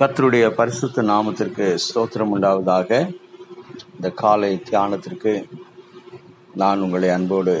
[0.00, 2.90] கத்தருடைய பரிசுத்த நாமத்திற்கு ஸ்தோத்திரம் உண்டாவதாக.
[3.94, 5.32] இந்த காலை தியானத்திற்கு
[6.54, 7.54] நான் உங்களை அன்போடு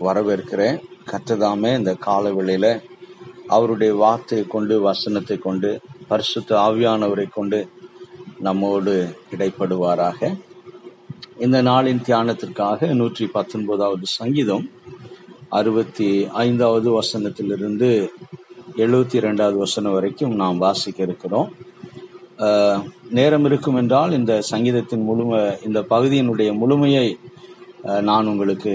[0.00, 0.78] வரவேற்கிறேன்.
[1.10, 2.82] கர்த்ததாமே இந்த கால வேளையில
[3.46, 7.68] அவருடைய வார்த்தையை கொண்டு வசனத்தை கொண்டு பரிசுத்த ஆவியானவரை கொண்டு
[8.38, 10.38] நம்மோடு இடைப்படுவாராக.
[11.38, 14.70] இந்த நாளின் தியானத்திற்காக நூற்றி பத்தொன்பதாவது சங்கீதம்
[15.48, 17.90] அறுபத்தி ஐந்தாவது வசனத்திலிருந்து
[18.84, 21.48] எழுபத்தி இரண்டாவது வசனம் வரைக்கும் நாம் வாசிக்க இருக்கிறோம்.
[23.18, 27.06] நேரம் இருக்கும் என்றால் இந்த சங்கீதத்தின் முழுமை இந்த பகுதியினுடைய முழுமையை
[28.08, 28.72] நான் உங்களுக்கு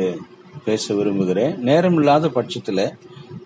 [0.67, 1.53] பேச விரும்புகிறேன்.
[1.69, 2.83] நேரம் இல்லாத பட்சத்தில்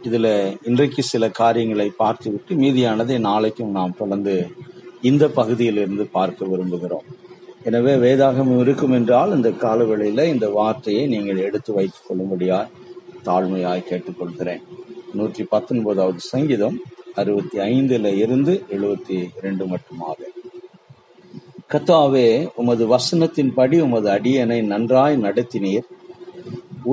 [0.07, 0.31] இதில்
[0.70, 4.35] இன்றைக்கு சில காரியங்களை பார்த்துவிட்டு மீதியானதை நாளைக்கும் நாம் தொடர்ந்து
[5.12, 7.05] இந்த பகுதியிலிருந்து பார்க்க விரும்புகிறோம்.
[7.70, 12.73] எனவே வேதாகமம் இருக்கும் என்றால் இந்த காலவெளியில் இந்த வார்த்தையை நீங்கள் எடுத்து வைத்துக் கொள்ளும்படியாய்
[13.27, 14.65] தாழ்மையாய் கேட்டுக்கொள்கிறேன்.
[15.19, 16.77] நூற்றி பத்தொன்பதாவது சங்கீதம்
[17.19, 20.19] அறுபத்தி ஐந்துல இருந்து எழுபத்தி ரெண்டு மட்டுமாக.
[21.71, 25.87] கத்தாவே உமது வசனத்தின்படி உமது அடியனை நன்றாய் நடத்தினீர்.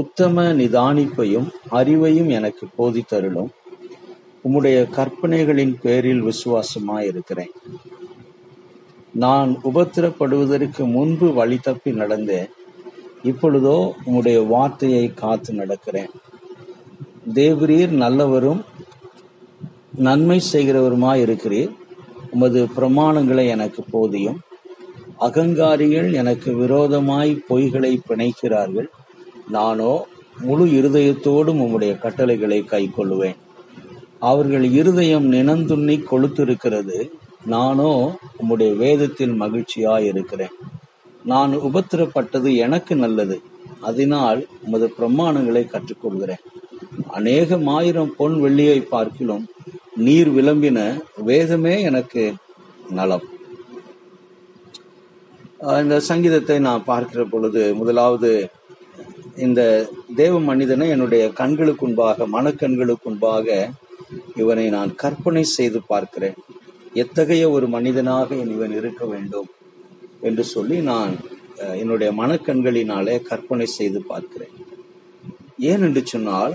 [0.01, 3.51] உத்தம நிதானிப்பையும் அறிவையும் எனக்கு போதித்தருளும்.
[4.45, 7.53] உம்முடைய கற்பனைகளின் பேரில் விசுவாசமாய் இருக்கிறேன்
[9.23, 12.51] நான் உபத்திரப்படுவதற்கு முன்பு வழி தப்பி நடந்தேன்.
[13.31, 16.13] இப்பொழுதோ உம்முடைய வார்த்தையை காத்து நடக்கிறேன்.
[17.31, 18.65] தேவரீர் நல்லவரும்
[19.97, 21.71] நன்மை செய்கிறவருமாய் இருக்கிறீர்
[22.31, 24.39] உமது பிரமாணங்களை எனக்கு போதியும்.
[25.21, 28.87] அகங்காரிகள் எனக்கு விரோதமாய் பொய்களை பிணைக்கிறார்கள்.
[29.49, 30.05] நானோ
[30.41, 33.39] முழு இருதயத்தோடும் உம்முடைய கட்டளைகளை கைக்கொள்ளுவேன்.
[34.19, 37.11] அவர்கள் இருதயம் நினந்துண்ணி கொளுத்திருக்கிறது.
[37.45, 40.55] நானோ உம்முடைய வேதத்தில் மகிழ்ச்சியாய் இருக்கிறேன்
[41.25, 43.43] நான் உபத்திரப்பட்டது எனக்கு நல்லது.
[43.81, 46.45] அதனால் உமது பிரமாணங்களை கற்றுக்கொள்கிறேன்.
[47.19, 49.45] அநேகம் ஆயிரம் பொன் வெள்ளியை பார்க்கிலும்
[50.05, 50.79] நீர் விளம்பின
[51.29, 52.23] வேதமே எனக்கு
[52.99, 53.27] நலம்.
[55.83, 58.31] இந்த சங்கீதத்தை நான் பார்க்கிற பொழுது முதலாவது
[59.47, 59.61] இந்த
[60.21, 63.47] தேவ மனிதனை என்னுடைய கண்களுக்கு முன்பாக மனக்கண்களுக்கு முன்பாக
[64.43, 66.39] இவனை நான் கற்பனை செய்து பார்க்கிறேன்.
[67.03, 69.49] எத்தகைய ஒரு மனிதனாக இவன் இருக்க வேண்டும்
[70.29, 71.15] என்று சொல்லி நான்
[71.83, 74.55] என்னுடைய மனக்கண்களினாலே கற்பனை செய்து பார்க்கிறேன்.
[75.71, 76.55] ஏன் என்று சொன்னால்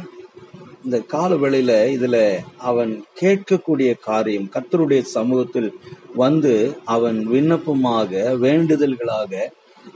[0.87, 2.17] இந்த கால வேளையில இதுல
[2.57, 5.69] அவன் கேட்கக்கூடிய காரியம் கத்தருடைய சமூகத்தில்
[6.15, 6.53] வந்து
[6.85, 9.33] அவன் விண்ணப்பமாக வேண்டுதல்களாக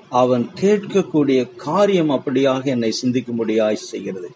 [0.09, 4.29] அவன் கேட்கக்கூடிய காரியம் அப்படியாக என்னை சிந்திக்கும்படியாய் செய்கிறது.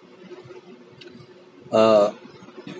[1.71, 2.11] ஆஹ்,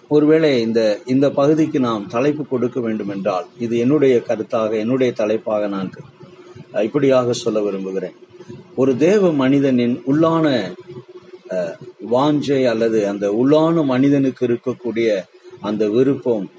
[0.08, 5.92] ஒருவேளை இந்த இந்த பகுதிக்கு நாம் தலைப்பு கொடுக்க வேண்டும் என்றால் இது என்னுடைய கருத்தாக என்னுடைய தலைப்பாக நான்
[6.84, 8.16] இப்படியாக சொல்ல விரும்புகிறேன்.
[8.76, 10.48] ஒரு தேவ மனிதனின் உள்ளான
[12.12, 15.22] வாஞ்சை அல்லது அந்த உள்ளான மனிதனுக்கு இருக்கக்கூடிய
[15.62, 16.52] அந்த விருப்பம்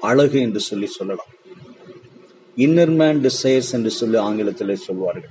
[0.00, 1.30] அழகு என்று சொல்லி சொல்லலாம்.
[2.56, 5.30] இன்னர் மேன் டிசைர்ஸ் என்று சொல்லி ஆங்கிலத்தில் சொல்வார்கள்.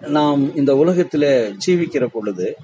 [0.00, 2.56] நாம் இந்த உலகத்தில் ஜீவிக்கிற பொழுது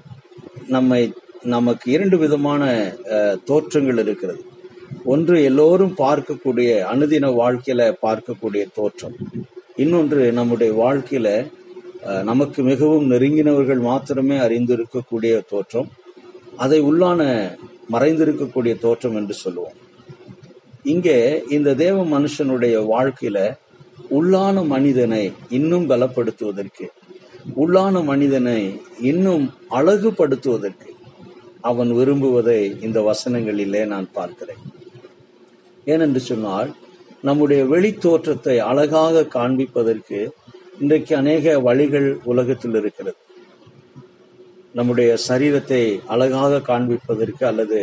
[0.67, 2.63] நம்மை நமக்கு இரண்டு விதமான
[3.09, 4.43] அஹ், தோற்றங்கள் இருக்கிறது.
[5.03, 9.15] ஒன்று எல்லோரும் பார்க்கக்கூடிய அனுதின வாழ்க்கையில பார்க்கக்கூடிய தோற்றம்.
[9.75, 11.51] இன்னொன்று நம்முடைய வாழ்க்கையில
[12.29, 15.89] நமக்கு மிகவும் நெருங்கினவர்கள் மாத்திரமே அறிந்திருக்கக்கூடிய தோற்றம்
[16.63, 17.21] அதை உள்ளான
[17.93, 19.77] மறைந்திருக்கக்கூடிய தோற்றம் என்று சொல்லுவோம்.
[20.91, 21.17] இங்கே
[21.49, 23.39] இந்த தேவ மனுஷனுடைய வாழ்க்கையில
[24.17, 25.23] உள்ளான மனிதனை
[25.57, 26.87] இன்னும் பலப்படுத்துவதற்கு
[27.61, 28.59] உள்ளான மனிதனை
[29.11, 29.45] இன்னும்
[29.79, 30.89] அழகுபடுத்துவதற்கு
[31.69, 34.63] அவன் விரும்புவதை இந்த வசனங்களிலே நான் பார்க்கிறேன்.
[35.87, 36.69] ஏனென்று சொன்னால்
[37.27, 40.19] நம்முடைய வெளித்தோற்றத்தை அழகாக காண்பிப்பதற்கு
[40.81, 43.17] இன்றைக்கு அநேக வழிகள் உலகத்தில் இருக்கிறது.
[44.77, 45.81] நம்முடைய சரீரத்தை
[46.13, 47.79] அழகாக காண்பிப்பதற்கு அல்லது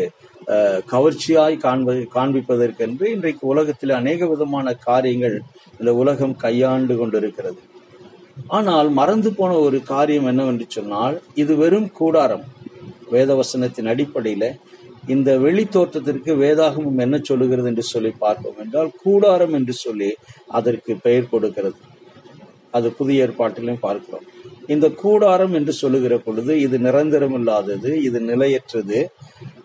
[0.51, 5.37] கவர்ச்சியாய் கவர்ச்சியாய் காண்ப காண்பிப்பதற்கென்று இன்றைக்கு உலகத்தில் அநேக விதமான காரியங்கள்
[5.81, 7.61] இந்த உலகம் கையாண்டு கொண்டிருக்கிறது.
[8.56, 12.45] ஆனால் மறந்து போன ஒரு காரியம் என்னவென்று சொன்னால் இது வெறும் கூடாரம்.
[13.15, 14.49] வேதவசனத்தின் அடிப்படையில்
[15.15, 20.10] இந்த வெளி தோற்றத்திற்கு வேதாகமம் என்ன சொல்லுகிறது என்று சொல்லி பார்ப்போம் என்றால் கூடாரம் என்று சொல்லி
[20.59, 21.78] அதற்கு பெயர் கொடுக்கிறது.
[22.77, 24.25] அது புதிய ஏற்பாட்டிலும் பார்க்கிறோம்.
[24.75, 28.99] இந்த கூடாரம் என்று சொல்லுகிற பொழுது இது நிரந்தரம் இல்லாதது இது நிலையற்றது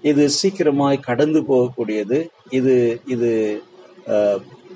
[0.10, 2.20] இது சீக்கிரமாய் கடந்து போகக்கூடியது
[2.60, 2.76] இது
[3.16, 3.32] இது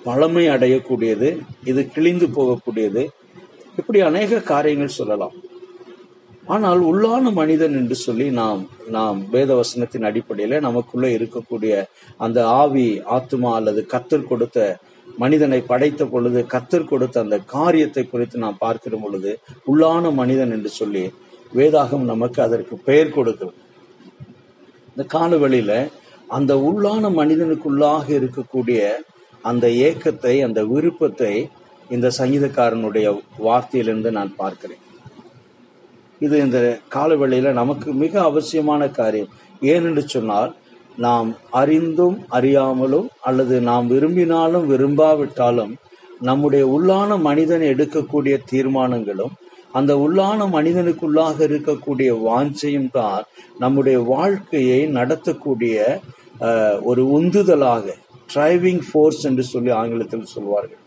[0.07, 1.29] பழமை அடையக்கூடியது
[1.71, 3.03] இது கிழிந்து போகக்கூடியது.
[3.79, 5.35] இப்படி அநேக காரியங்கள் சொல்லலாம்.
[6.53, 8.61] ஆனால் உள்ளான மனிதன் என்று சொல்லி நாம்
[8.95, 11.73] நாம் வேத வசனத்தின் அடிப்படையில் நமக்குள்ள இருக்கக்கூடிய
[12.25, 14.57] அந்த ஆவி ஆத்துமா அல்லது கத்தர் கொடுத்த
[15.21, 19.31] மனிதனை படைத்த பொழுது கத்தர் கொடுத்த அந்த காரியத்தை குறித்து நாம் பார்க்கிற பொழுது
[19.71, 21.03] உள்ளான மனிதன் என்று சொல்லி
[21.53, 23.57] வேதாகம் நமக்கு அதற்கு பெயர் கொடுக்கிறது
[24.91, 25.73] இந்த காலவெளியில
[26.37, 28.81] அந்த உள்ளான மனிதனுக்குள்ளாக இருக்கக்கூடிய
[29.43, 31.33] அந்த ஏக்கத்தை அந்த விருப்பத்தை
[31.95, 33.07] இந்த சங்கீதக்காரனுடைய
[33.45, 34.83] வார்த்தையிலிருந்து நான் பார்க்கிறேன்.
[36.25, 36.59] இது இந்த
[36.95, 39.31] காலவெளியில நமக்கு மிக அவசியமான காரியம்.
[39.71, 40.51] ஏனென்று சொன்னால்
[41.05, 41.29] நாம்
[41.59, 45.73] அறிந்தும் அறியாமலும் அல்லது நாம் விரும்பினாலும் விரும்பாவிட்டாலும்
[46.27, 49.35] நம்முடைய உள்ளான மனிதன் எடுக்கக்கூடிய தீர்மானங்களும்
[49.77, 53.23] அந்த உள்ளான மனிதனுக்குள்ளாக இருக்கக்கூடிய வாஞ்சையும் தான்
[53.63, 55.77] நம்முடைய வாழ்க்கையை நடத்தக்கூடிய
[56.89, 57.85] ஒரு உந்துதலாக
[58.33, 60.81] டிரைவிங் ஃபோர்ஸ் என்று சொல்லி ஆங்கிலத்தில் சொல்வார்கள்.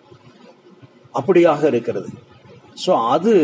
[1.14, 2.10] அப்படியாக இருக்கிறது.
[2.84, 3.34] ஸோ அது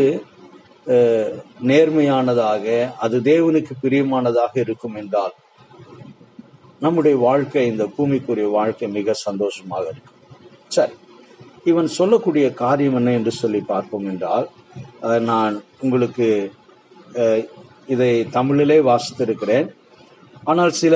[1.69, 2.65] நேர்மையானதாக
[3.05, 5.35] அது தேவனுக்கு பிரியமானதாக இருக்கும் என்றால்
[6.85, 10.17] நம்முடைய வாழ்க்கை இந்த பூமிக்குரிய வாழ்க்கை மிக சந்தோஷமாக இருக்கும்
[10.77, 10.95] சரி
[11.71, 14.47] இவன் சொல்லக்கூடிய காரியம் என்ன என்று சொல்லி பார்ப்போம் என்றால்
[15.31, 16.27] நான் உங்களுக்கு
[17.93, 19.67] இதை தமிழிலே வாசித்திருக்கிறேன்.
[20.49, 20.95] ஆனால் சில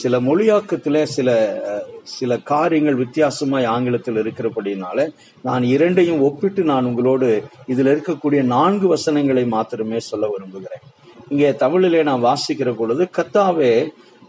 [0.00, 1.28] சில மொழியாக்கத்திலே சில
[2.12, 5.06] சில காரியங்கள் வித்தியாசமாய் ஆங்கிலத்தில் இருக்கிறபடினால
[5.48, 7.28] நான் இரண்டையும் ஒப்பிட்டு நான் உங்களோடு
[7.72, 10.84] இதில் இருக்கக்கூடிய நான்கு வசனங்களை மாத்திரமே சொல்ல விரும்புகிறேன்.
[11.32, 13.72] இங்கே தமிழிலே நான் வாசிக்கிற பொழுது கத்தாவே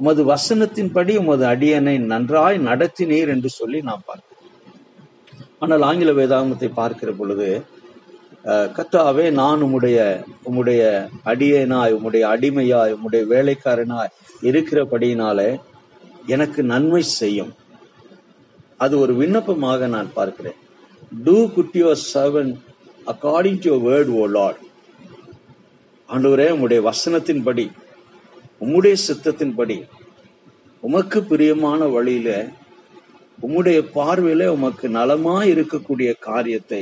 [0.04, 4.40] உமது வசனத்தின்படி உமது அடியனை நன்றாய் நடத்தினீர் என்று சொல்லி நான் பார்க்கிறோம்.
[5.64, 7.48] ஆனால் ஆங்கில வேதாகமத்தை பார்க்கிற பொழுது
[8.78, 9.98] கத்தாவே நான் உம்முடைய
[10.48, 10.82] உம்முடைய
[11.32, 14.12] அடியனாய் உம்முடைய அடிமையாய் உம்முடைய வேலைக்காரனாய்
[14.50, 15.48] இருக்கிறபடியினாலே
[16.36, 17.54] எனக்கு நன்மை செய்யும்.
[18.84, 20.60] அது ஒரு விண்ணப்பமாக நான் பார்க்கிறேன்.
[21.28, 22.52] Do good your servant
[23.14, 24.62] according to your word oh lord
[26.10, 27.68] ஆண்டவரே உம்முடைய வசனத்தின்படி
[28.63, 29.77] உம்முடைய சித்தத்தின்படி
[30.83, 32.30] உமக்கு பிரியமான வழியில
[33.45, 36.81] உம்முடைய பார்வையில உமக்கு நலமா இருக்கக்கூடிய காரியத்தை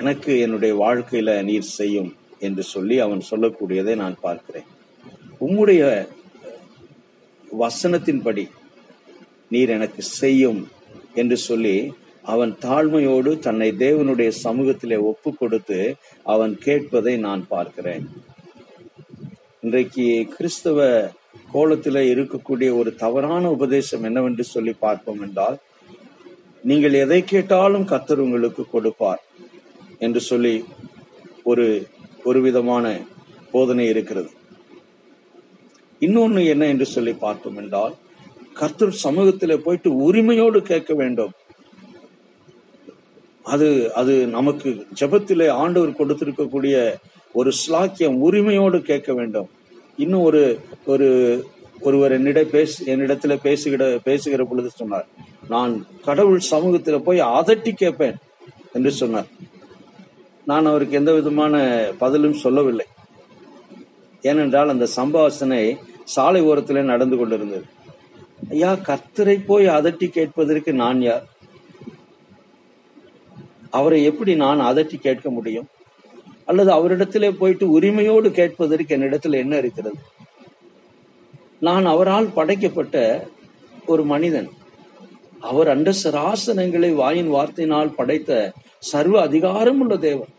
[0.00, 2.10] எனக்கு என்னுடைய வாழ்க்கையில நீர் செய்யும்
[2.46, 4.68] என்று சொல்லி அவன் சொல்லக்கூடியதை நான் பார்க்கிறேன்.
[5.40, 5.82] உம்முடைய
[7.62, 8.44] வசனத்தின்படி
[9.48, 10.60] நீர் எனக்கு செய்யும்
[11.14, 11.76] என்று சொல்லி
[12.32, 15.78] அவன் தாழ்மையோடு தன்னை தேவனுடைய சமூகத்திலே ஒப்பு கொடுத்து
[16.34, 18.04] அவன் கேட்பதை நான் பார்க்கிறேன்.
[19.62, 20.04] இன்றைக்கு
[20.36, 20.78] கிறிஸ்தவ
[21.52, 25.56] கோலத்தில் இருக்கக்கூடிய ஒரு தவறான உபதேசம் என்னவென்று சொல்லி பார்ப்போம் என்றால்
[26.64, 29.22] நீங்கள் எதை கேட்டாலும் கத்தர் உங்களுக்கு கொடுப்பார்
[29.98, 30.54] என்று சொல்லி
[31.42, 31.66] ஒரு
[32.24, 32.94] ஒரு விதமான
[33.52, 34.30] போதனை இருக்கிறது.
[36.00, 37.94] இன்னொன்னு என்ன என்று சொல்லி பார்த்தோம் என்றால்
[38.52, 41.32] கர்த்தர் சமூகத்தில் போயிட்டு உரிமையோடு கேட்க வேண்டும்.
[43.54, 43.68] அது
[44.00, 44.70] அது நமக்கு
[45.00, 46.76] ஜபத்திலே ஆண்டவர் கொடுத்திருக்கக்கூடிய
[47.32, 49.48] ஒரு ஸ்லாக்கியம் உரிமையோடு கேட்க வேண்டும்.
[49.96, 51.08] இன்னும் ஒரு ஒரு
[51.80, 55.06] ஒருவர் என்னிட பேசு என்னிடத்துல பேசுகிற பேசுகிற பொழுது சொன்னார்
[55.48, 58.16] நான் கடவுள் சமூகத்துல போய் அதட்டி கேட்பேன்
[58.72, 59.26] என்று சொன்னார்.
[60.44, 61.54] நான் அவருக்கு எந்த விதமான
[61.98, 62.86] பதிலும் சொல்லவில்லை.
[64.22, 67.64] ஏனென்றால் அந்த சம்பாசனை சாலை ஓரத்தில் நடந்து கொண்டிருந்தது.
[68.50, 71.24] ஐயா கர்த்தரை போய் அதட்டி கேட்பதற்கு நான் யார்?
[73.70, 75.68] அவரை எப்படி நான் அதட்டி கேட்க முடியும்?
[76.52, 80.00] அல்லது அவரிடத்திலே போயிட்டு உரிமையோடு கேட்பதற்கு என்னிடத்தில் என்ன இருக்கிறது?
[81.68, 82.96] நான் அவரால் படைக்கப்பட்ட
[83.92, 84.50] ஒரு மனிதன்.
[85.50, 88.30] அவர் அண்ட சராசனங்களை வாயின் வார்த்தையினால் படைத்த
[88.90, 90.32] சர்வ அதிகாரம் உள்ள தேவன்.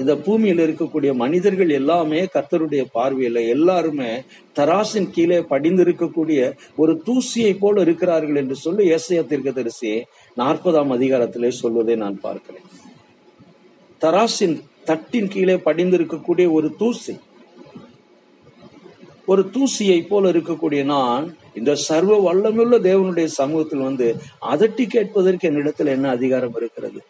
[0.00, 4.10] இந்த பூமியில் இருக்கக்கூடிய மனிதர்கள் எல்லாமே கர்த்தருடைய பார்வையில எல்லாருமே
[4.58, 6.40] தராசின் கீழே படிந்திருக்கக்கூடிய
[6.76, 10.00] ஒரு தூசியை போல இருக்கிறார்கள் என்று சொல்லி ஏசையா தீர்க்கதரிசியை
[10.36, 12.66] நாற்பதாம் அதிகாரத்திலே சொல்வதை நான் பார்க்கிறேன்.
[14.00, 17.18] தராசின் தட்டின் கீழே படிந்திருக்கக்கூடிய ஒரு தூசி.
[19.26, 26.08] ஒரு தூசியை போல இருக்கக்கூடிய நான் இந்த சர்வ வல்லமுள்ள தேவனுடைய சமூகத்தில் வந்து அதட்டி கேட்பதற்கு என்னிடத்தில் என்ன
[26.08, 27.02] அதிகாரம் இருக்கிறது?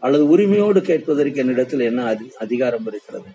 [0.00, 3.26] அல்லது உரிமையோடு கேட்பதற்கு என்னிடத்தில் என்ன அதி- அதிகாரம் இருக்கிறது?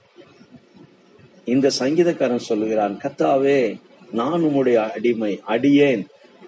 [1.45, 3.79] இந்த சங்கீதக்காரன் சொல்லுகிறான் கத்தாவே
[4.11, 6.05] நான் உம்முடைய அடிமை அடியேன்.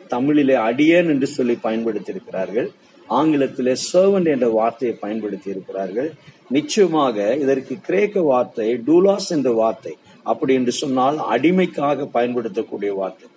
[0.08, 2.72] தமிழிலே அடியேன் என்று சொல்லி பயன்படுத்தி இருக்கிறார்கள்
[3.10, 6.14] ஆங்கிலத்திலே சர்வன் என்ற வார்த்தையை பயன்படுத்தி இருக்கிறார்கள்
[6.50, 13.30] நிச்சயமாக இதற்கு கிரேக்க வார்த்தை டூலாஸ் என்ற வார்த்தை அப்படி என்று சொன்னால் அடிமைக்காக பயன்படுத்தக்கூடிய வார்த்தை.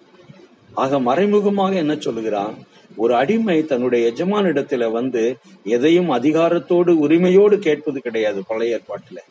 [0.75, 2.55] ஆக மறைமுகமாக என்ன சொல்லுகிறான்?
[2.97, 9.23] ஒரு அடிமை தன்னுடைய எஜமானிடத்துல வந்து எதையும் அதிகாரத்தோடு உரிமையோடு கேட்பது கிடையாது பழைய ஏற்பாட்டில்.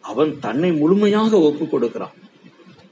[0.00, 2.12] அவன் தன்னை முழுமையாக ஒப்பு கொடுக்கிறான்.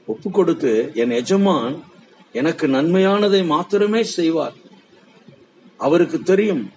[0.05, 1.83] ஒப்பு கொடுத்து என் எஜமான்
[2.31, 4.53] எனக்கு நன்மையானதை மாத்திரமே செய்வார்.
[5.77, 6.71] அவருக்கு தெரியும்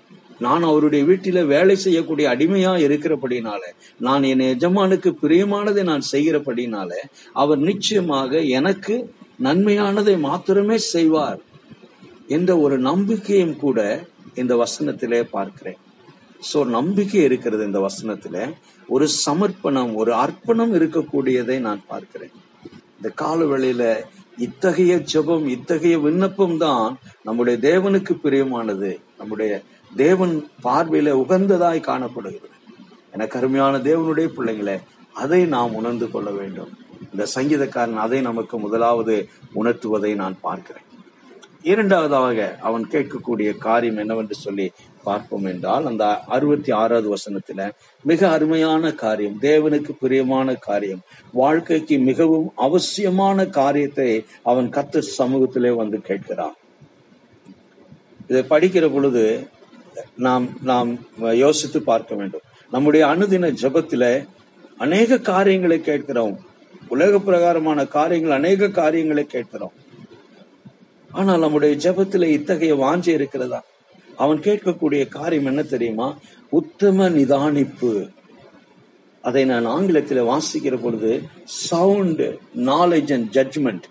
[0.45, 3.63] நான் அவருடைய வீட்டில வேலை செய்யக்கூடிய அடிமையா இருக்கிறபடினால
[4.07, 6.91] நான் என் எஜமானுக்கு பிரியமானதை நான் செய்கிறபடினால
[7.43, 8.97] அவர் நிச்சயமாக எனக்கு
[9.47, 11.41] நன்மையானதை மாத்திரமே செய்வார்
[12.37, 13.79] என்ற ஒரு நம்பிக்கையும் கூட
[14.41, 15.81] இந்த வசனத்திலே பார்க்கிறேன்.
[16.51, 18.37] சோ நம்பிக்கை இருக்கிறது இந்த வசனத்துல.
[18.89, 22.35] ஒரு சமர்ப்பணம் ஒரு அர்ப்பணம் இருக்கக்கூடியதை நான் பார்க்கிறேன்.
[22.99, 23.85] இந்த கால வேளையில
[24.47, 26.87] இத்தகைய ஜெபம் இத்தகைய விண்ணப்பம் தான்
[27.29, 29.53] நம்முடைய தேவனுக்கு பிரியமானது நம்முடைய
[29.97, 32.57] தேவன் பார்வையில உகந்ததாய் காணப்படுகிறது.
[33.13, 34.77] எனக்கு அருமையான தேவனுடைய பிள்ளைங்களை
[35.13, 36.71] அதை நாம் உணர்ந்து கொள்ள வேண்டும்.
[37.11, 40.87] இந்த சங்கீதக்காரன் அதை நமக்கு முதலாவது உணர்த்துவதை நான் பார்க்கிறேன்.
[41.63, 44.71] இரண்டாவதாக அவன் கேட்கக்கூடிய காரியம் என்னவென்று சொல்லி
[45.03, 47.71] பார்ப்போம் என்றால் அந்த அறுபத்தி ஆறாவது வசனத்துல
[48.03, 51.01] மிக அருமையான காரியம் தேவனுக்கு பிரியமான காரியம்
[51.33, 56.57] வாழ்க்கைக்கு மிகவும் அவசியமான காரியத்தை அவன் கத்த சமூகத்திலே வந்து கேட்கிறான்.
[58.29, 59.49] இதை படிக்கிற பொழுது
[60.17, 62.41] நாம் நாம் யோசித்து பார்க்க வேண்டும்.
[62.71, 64.29] நம்முடைய அனுதின ஜபத்தில
[64.79, 66.39] அநேக காரியங்களை கேட்கிறோம்.
[66.89, 69.73] உலக பிரகாரமான காரியங்கள் அநேக காரியங்களை கேட்கிறோம்.
[71.11, 73.65] ஆனால் நம்முடைய ஜபத்தில இத்தகைய வாஞ்சி இருக்கிறதா?
[74.17, 76.19] அவன் கேட்கக்கூடிய காரியம் என்ன தெரியுமா?
[76.51, 78.11] உத்தம நிதானிப்பு.
[79.23, 82.21] அதை நான் ஆங்கிலத்தில் வாசிக்கிற பொழுது சவுண்ட்
[82.57, 83.83] நாலேஜ் அண்ட் ஜட்ஜ்மெண்ட்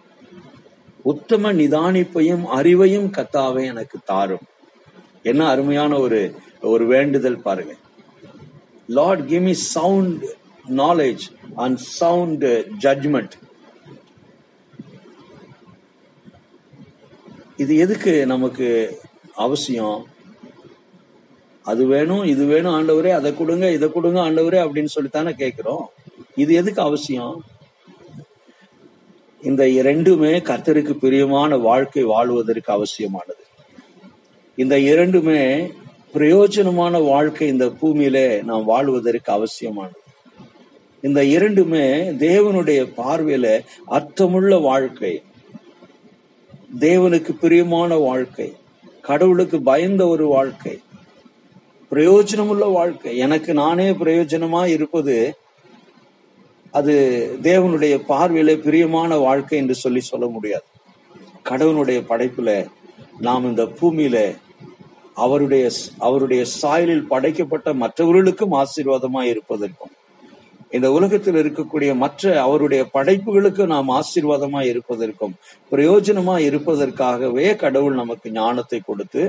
[1.01, 4.45] உத்தம நிதானிப்பையும் அறிவையும் கத்தாவே எனக்கு தாரும்.
[5.23, 6.19] என்ன அருமையான ஒரு
[6.61, 7.73] ஒரு வேண்டுதல் பாருங்க.
[8.87, 10.23] Lord give me sound
[10.77, 11.23] knowledge
[11.55, 12.43] and sound
[12.85, 13.35] judgment
[17.57, 18.67] இது எதுக்கு நமக்கு
[19.35, 19.99] அவசியம்?
[21.63, 25.83] அது வேணும் இது வேணும் ஆண்டவரே அதை கொடுங்க இதை கொடுங்க ஆண்டவரே அப்படின்னு சொல்லித்தானே கேட்கிறோம்.
[26.35, 27.35] இது எதுக்கு அவசியம்?
[29.41, 33.40] இந்த இரண்டுமே கர்த்தருக்கு பிரியமான வாழ்க்கை வாழ்வதற்கு அவசியமானது.
[34.61, 35.71] இந்த இரண்டுமே
[36.13, 39.99] பிரயோஜனமான வாழ்க்கை இந்த பூமியில நாம் வாழ்வதற்கு அவசியமானது.
[41.01, 45.23] இந்த இரண்டுமே தேவனுடைய பார்வையில அர்த்தமுள்ள வாழ்க்கை.
[46.79, 48.55] தேவனுக்கு பிரியமான வாழ்க்கை.
[49.01, 50.79] கடவுளுக்கு பயந்த ஒரு வாழ்க்கை.
[51.91, 53.17] பிரயோஜனமுள்ள வாழ்க்கை.
[53.17, 55.35] எனக்கு நானே பிரயோஜனமா இருப்பது
[56.71, 56.93] அது
[57.41, 60.63] தேவனுடைய பார்வையில பிரியமான வாழ்க்கை என்று சொல்லி சொல்ல முடியாது.
[61.43, 62.67] கடவுளுடைய படைப்புல
[63.19, 64.37] நாம் இந்த பூமியில
[65.25, 65.65] அவருடைய
[65.99, 69.93] அவருடைய சாயலில் படைக்கப்பட்ட மற்றவர்களுக்கும் ஆசீர்வாதமாய் இருப்பதற்கும்
[70.69, 75.33] இந்த உலகத்தில் இருக்கக்கூடிய மற்ற அவருடைய படைப்புகளுக்கு நாம் ஆசீர்வாதமா இருப்பதற்கும்
[75.71, 79.23] பிரயோஜனமா இருப்பதற்காகவே கடவுள் நமக்கு ஞானத்தை கொடுத்து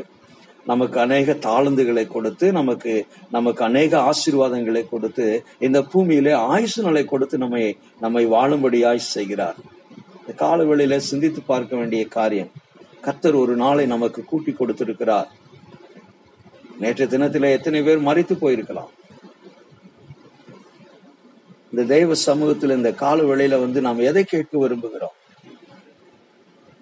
[0.67, 2.93] நமக்கு அநேக தாளந்துகளை கொடுத்து நமக்கு
[3.31, 5.27] நமக்கு அநேக ஆசீர்வாதங்களை கொடுத்து
[5.59, 7.63] இந்த பூமியிலே ஆயுசு நிலை கொடுத்து நம்மை
[8.01, 9.59] நம்மை வாழும்படியாய் செய்கிறார்.
[10.21, 12.53] இந்த காலவெளியில சிந்தித்து பார்க்க வேண்டிய காரியம்
[13.07, 15.29] கத்தர் ஒரு நாளை நமக்கு கூட்டி கொடுத்திருக்கிறார்.
[16.83, 18.93] நேற்று தினத்தில எத்தனை பேர் மறித்து போயிருக்கலாம்.
[21.73, 25.17] இந்த தெய்வ சமூகத்தில் இந்த கால வேளையில வந்து நாம் எதை கேட்க விரும்புகிறோம்?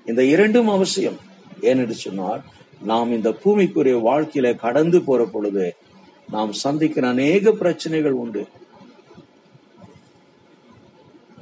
[0.06, 1.18] இந்த இரண்டும் அவசியம்.
[1.60, 2.42] ஏனென்று சொன்னால்
[2.90, 5.66] நாம் இந்த பூமிக்குரிய வாழ்க்கையில கடந்து போற பொழுது
[6.30, 8.42] நாம் சந்திக்கிற அநேக பிரச்சனைகள் உண்டு.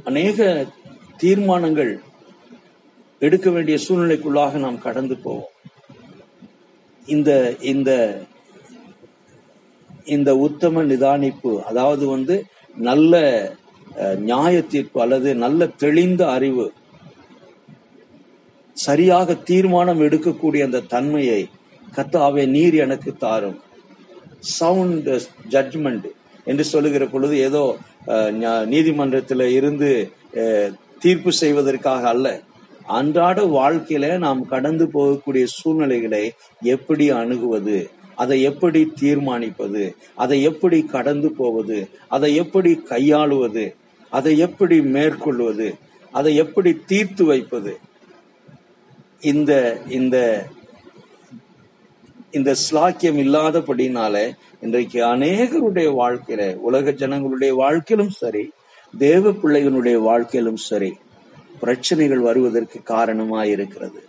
[0.04, 0.66] அநேக
[1.16, 1.92] தீர்மானங்கள்
[3.26, 5.54] எடுக்க வேண்டிய சூழ்நிலைக்குள்ளாக நாம் கடந்து போவோம்.
[7.14, 7.30] இந்த
[7.72, 7.90] இந்த
[10.16, 12.36] இந்த உத்தம நிதானிப்பு அதாவது வந்து
[12.88, 13.22] நல்ல
[14.28, 16.66] நியாய தீர்ப்பு அல்லது நல்ல தெளிந்த அறிவு
[18.76, 21.40] சரியாக தீர்மானம் எடுக்கக்கூடிய அந்த தன்மையை
[21.96, 23.58] கத்தாவே நீர் எனக்கு தாரும்.
[24.58, 25.08] சவுண்ட்
[25.54, 26.06] ஜட்ஜ்மெண்ட்
[26.50, 27.62] என்று சொல்லுகிற பொழுது ஏதோ
[28.72, 29.90] நீதிமன்றத்தில் இருந்து
[31.04, 32.26] தீர்ப்பு செய்வதற்காக அல்ல.
[32.98, 36.24] அன்றாட வாழ்க்கையில நாம் கடந்து போகக்கூடிய சூழ்நிலைகளை
[36.74, 37.78] எப்படி அணுகுவது?
[38.18, 39.82] அதை எப்படி தீர்மானிப்பது?
[40.14, 41.78] அதை எப்படி கடந்து போவது?
[42.08, 43.66] அதை எப்படி கையாளுவது?
[44.12, 45.68] அதை எப்படி மேற்கொள்வது?
[46.12, 47.72] அதை எப்படி தீர்த்து வைப்பது?
[49.22, 49.52] இந்த
[49.90, 50.16] இந்த
[52.30, 54.16] இந்த ஸ்லாக்கியம் இல்லாதபடினால
[54.60, 58.44] இன்றைக்கு அநேகருடைய வாழ்க்கையில உலக ஜனங்களுடைய வாழ்க்கையிலும் சரி
[58.94, 60.90] தேவ பிள்ளைகளுடைய வாழ்க்கையிலும் சரி
[61.60, 64.00] பிரச்சனைகள் வருவதற்கு காரணமாய் இருக்கிறது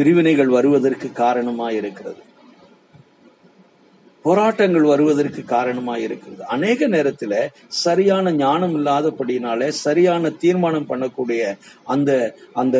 [0.00, 2.20] பிரிவினைகள் வருவதற்கு காரணமாய் இருக்கிறது
[4.24, 7.34] போராட்டங்கள் வருவதற்கு காரணமாய் இருக்கிறது அநேக நேரத்துல
[7.84, 11.42] சரியான ஞானம் இல்லாதபடினாலே சரியான தீர்மானம் பண்ணக்கூடிய
[11.94, 12.10] அந்த
[12.62, 12.76] அந்த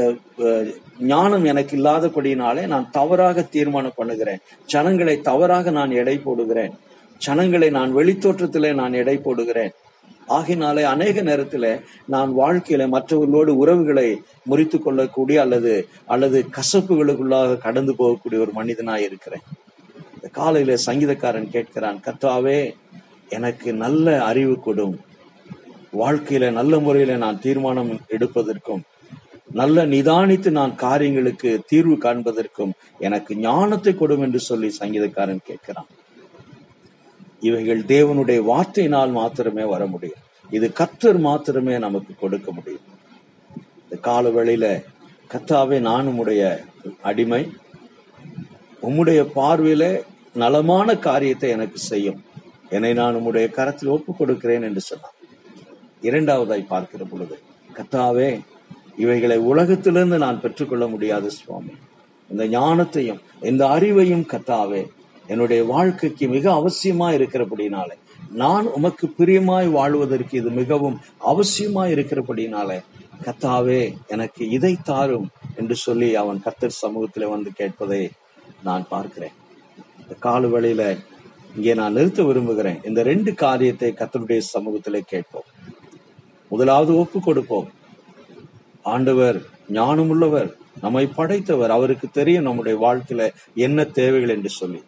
[1.12, 4.42] ஞானம் எனக்கு இல்லாதபடினாலே நான் தவறாக தீர்மானம் பண்ணுகிறேன்.
[4.74, 6.74] ஜனங்களை தவறாக நான் எடை போடுகிறேன்.
[7.20, 9.72] ஜனங்களை நான் வெளித்தோற்றத்திலே நான் எடை போடுகிறேன்.
[10.36, 11.66] ஆகினாலே அநேக நேரத்துல
[12.06, 14.08] நான் வாழ்க்கையில மற்றவர்களோடு உறவுகளை
[14.44, 15.74] முறித்து கொள்ளக்கூடிய அல்லது
[16.06, 19.44] அல்லது கசப்புகளுக்குள்ளாக கடந்து போகக்கூடிய ஒரு மனிதனாய் இருக்கிறேன்.
[20.14, 22.58] இந்த காலையில சங்கீதக்காரன் கேட்கிறான் கத்தாவே
[23.28, 24.96] எனக்கு நல்ல அறிவு கொடும்.
[25.98, 28.82] வாழ்க்கையில நல்ல முறையில நான் தீர்மானம் எடுப்பதற்கும்
[29.60, 35.88] நல்ல நிதானித்து நான் காரியங்களுக்கு தீர்வு காண்பதற்கும் எனக்கு ஞானத்தை கொடும் என்று சொல்லி சங்கீதக்காரன் கேட்கிறான்.
[37.40, 40.22] இவைகள் தேவனுடைய வார்த்தையினால் மாத்திரமே வர முடியும்.
[40.50, 42.86] இது கத்தர் மாத்திரமே நமக்கு கொடுக்க முடியும்.
[43.82, 44.66] இந்த கால வேளையில
[45.32, 46.42] கத்தாவே நான் உடைய
[47.02, 47.42] அடிமை.
[48.82, 49.84] உம்முடைய பார்வையில
[50.34, 52.20] நலமான காரியத்தை எனக்கு செய்யும்.
[52.68, 55.16] என்னை நான் உம்முடைய கரத்தில் ஒப்புக் கொடுக்கிறேன் என்று சொன்னான்
[56.02, 57.36] இரண்டாவதாய் பார்க்கிற பொழுது
[57.76, 58.40] கத்தாவே
[58.96, 61.74] இவைகளை உலகத்திலிருந்து நான் பெற்றுக்கொள்ள முடியாது சுவாமி.
[62.30, 64.82] இந்த ஞானத்தையும் இந்த அறிவையும் கத்தாவே
[65.30, 67.96] என்னுடைய வாழ்க்கைக்கு மிக அவசியமா இருக்கிறபடினாலே
[68.42, 70.96] நான் உமக்கு பிரியமாய் வாழ்வதற்கு இது மிகவும்
[71.32, 72.78] அவசியமாய் இருக்கிறபடினாலே
[73.24, 73.80] கத்தாவே
[74.14, 78.02] எனக்கு இதை தாரும் என்று சொல்லி அவன் கத்தர் சமூகத்தில் வந்து கேட்பதை
[78.62, 79.34] நான் பார்க்கிறேன்.
[80.02, 80.84] இந்த கால வேளையில
[81.56, 82.78] இங்கே நான் நிறுத்த விரும்புகிறேன்.
[82.88, 85.48] இந்த ரெண்டு காரியத்தை கத்தருடைய சமூகத்திலே கேட்போம்.
[86.52, 87.68] முதலாவது ஒப்பு கொடுப்போம்.
[88.94, 89.38] ஆண்டவர்
[89.72, 91.70] ஞானமுள்ளவர் நம்மை படைத்தவர்.
[91.70, 93.24] அவருக்கு தெரியும் நம்முடைய வாழ்க்கையில
[93.66, 94.80] என்ன தேவைகள் என்று சொல்லி.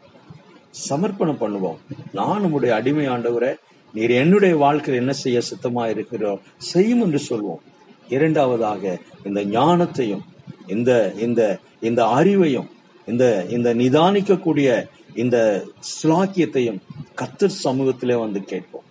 [0.89, 1.79] சமர்ப்பணம் பண்ணுவோம்.
[2.13, 3.55] நான் உம்முடைய அடிமை ஆண்டவரை
[3.95, 6.41] நீர் என்னுடைய வாழ்க்கையில் என்ன செய்ய சித்தமா இருக்கிறோம்?
[6.57, 7.63] செய்யும் என்று சொல்வோம்.
[8.09, 10.23] இரண்டாவதாக இந்த ஞானத்தையும்
[10.67, 12.69] இந்த இந்த இந்த அறிவையும்
[13.07, 16.79] இந்த இந்த நிதானிக்கக்கூடிய இந்த ஸ்லாக்கியத்தையும்
[17.21, 18.85] கத்தர் சமூகத்திலே வந்து கேட்போம்.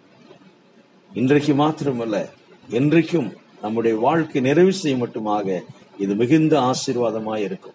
[1.14, 2.30] இன்றைக்கு மாத்திரமல்ல
[2.70, 3.30] என்றைக்கும்
[3.62, 5.60] நம்முடைய வாழ்க்கை நிறைவு செய்ய மட்டுமாக
[5.98, 7.74] இது மிகுந்த ஆசீர்வாதமாக இருக்கும்.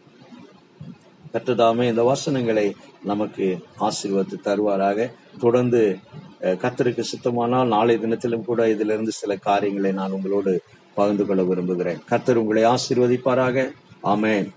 [1.36, 2.74] கத்ததாமே இந்த வசனங்களை
[3.04, 3.46] நமக்கு
[3.80, 5.12] ஆசீர்வாதத்தை தருவாராக.
[5.40, 5.98] தொடர்ந்து
[6.42, 10.62] கத்தருக்கு சுத்தமானால் நாளை தினத்திலும் கூட இதிலிருந்து சில காரியங்களை நான் உங்களோடு
[10.94, 11.98] பகிர்ந்து கொள்ள விரும்புகிறேன்.
[12.10, 13.70] கத்தர் உங்களை ஆசீர்வதிப்பாராக.
[14.04, 14.48] ஆமேன்.